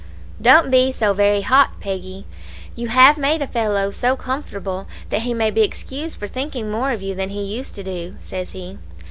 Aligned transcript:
"'Don't 0.41 0.71
be 0.71 0.91
so 0.91 1.13
very 1.13 1.41
hot, 1.41 1.79
Peggy. 1.79 2.25
You 2.75 2.87
have 2.87 3.19
made 3.19 3.39
a 3.43 3.45
fellow 3.45 3.91
so 3.91 4.15
comfortable, 4.15 4.87
that 5.11 5.21
he 5.21 5.35
may 5.35 5.51
be 5.51 5.61
excused 5.61 6.17
for 6.19 6.25
thinking 6.25 6.71
more 6.71 6.89
of 6.89 7.03
you 7.03 7.13
than 7.13 7.29
he 7.29 7.43
used 7.43 7.75
to 7.75 7.83
do,' 7.83 8.15
says 8.19 8.53
he. 8.53 8.79